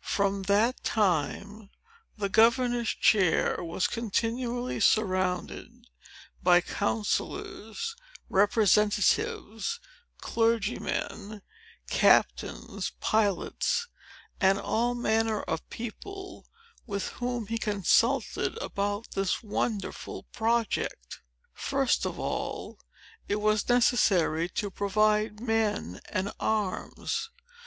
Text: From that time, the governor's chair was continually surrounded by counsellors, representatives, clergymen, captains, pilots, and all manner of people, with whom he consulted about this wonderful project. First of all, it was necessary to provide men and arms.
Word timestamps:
From 0.00 0.44
that 0.44 0.82
time, 0.84 1.68
the 2.16 2.30
governor's 2.30 2.88
chair 2.88 3.62
was 3.62 3.86
continually 3.86 4.80
surrounded 4.80 5.70
by 6.42 6.62
counsellors, 6.62 7.94
representatives, 8.30 9.78
clergymen, 10.22 11.42
captains, 11.90 12.92
pilots, 13.00 13.86
and 14.40 14.58
all 14.58 14.94
manner 14.94 15.42
of 15.42 15.68
people, 15.68 16.46
with 16.86 17.08
whom 17.20 17.48
he 17.48 17.58
consulted 17.58 18.56
about 18.62 19.10
this 19.10 19.42
wonderful 19.42 20.22
project. 20.32 21.20
First 21.52 22.06
of 22.06 22.18
all, 22.18 22.78
it 23.28 23.36
was 23.42 23.68
necessary 23.68 24.48
to 24.56 24.70
provide 24.70 25.38
men 25.38 26.00
and 26.08 26.32
arms. 26.40 27.28